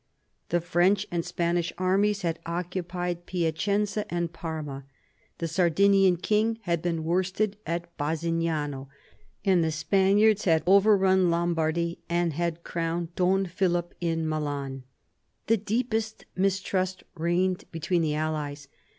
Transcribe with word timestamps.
The 0.49 0.61
French 0.61 1.05
and 1.11 1.23
Spanish 1.23 1.71
armies 1.77 2.23
had 2.23 2.39
occupied 2.47 3.27
Piacenza 3.27 4.11
and 4.11 4.33
Parma; 4.33 4.83
the 5.37 5.47
Sardinian 5.47 6.17
king 6.17 6.57
had 6.63 6.81
been 6.81 7.03
worsted 7.03 7.55
at 7.67 7.95
Bassignano; 7.99 8.87
and 9.45 9.63
the 9.63 9.71
Spaniards 9.71 10.45
had 10.45 10.63
overrun 10.65 11.29
Lombardy 11.29 11.99
and 12.09 12.33
had 12.33 12.63
crowned 12.63 13.13
Don 13.13 13.45
Philip 13.45 13.93
in 14.01 14.27
Milan. 14.27 14.85
The 15.45 15.57
deepest 15.57 16.25
mistrust 16.35 17.03
reigned 17.15 17.65
between 17.71 18.01
the 18.01 18.15
allies. 18.15 18.69